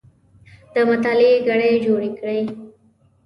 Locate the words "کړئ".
2.17-2.41